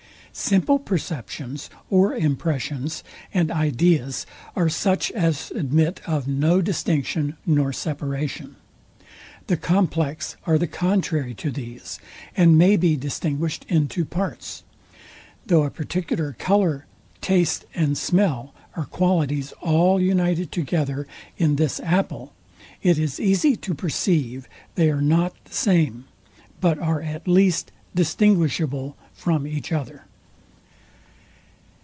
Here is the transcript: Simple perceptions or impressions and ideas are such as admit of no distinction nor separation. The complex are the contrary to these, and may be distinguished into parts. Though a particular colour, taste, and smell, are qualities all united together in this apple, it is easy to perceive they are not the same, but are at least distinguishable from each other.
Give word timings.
Simple 0.33 0.79
perceptions 0.79 1.69
or 1.89 2.15
impressions 2.15 3.03
and 3.33 3.51
ideas 3.51 4.25
are 4.55 4.69
such 4.69 5.11
as 5.11 5.51
admit 5.53 5.99
of 6.07 6.25
no 6.25 6.61
distinction 6.61 7.35
nor 7.45 7.73
separation. 7.73 8.55
The 9.47 9.57
complex 9.57 10.37
are 10.45 10.57
the 10.57 10.67
contrary 10.67 11.33
to 11.33 11.51
these, 11.51 11.99
and 12.37 12.57
may 12.57 12.77
be 12.77 12.95
distinguished 12.95 13.65
into 13.67 14.05
parts. 14.05 14.63
Though 15.47 15.63
a 15.65 15.69
particular 15.69 16.31
colour, 16.39 16.85
taste, 17.19 17.65
and 17.75 17.97
smell, 17.97 18.53
are 18.77 18.85
qualities 18.85 19.51
all 19.59 19.99
united 19.99 20.49
together 20.49 21.07
in 21.37 21.57
this 21.57 21.81
apple, 21.81 22.31
it 22.81 22.97
is 22.97 23.19
easy 23.19 23.57
to 23.57 23.73
perceive 23.75 24.47
they 24.75 24.89
are 24.89 25.01
not 25.01 25.33
the 25.43 25.53
same, 25.53 26.05
but 26.61 26.79
are 26.79 27.01
at 27.01 27.27
least 27.27 27.73
distinguishable 27.93 28.95
from 29.13 29.45
each 29.45 29.73
other. 29.73 30.05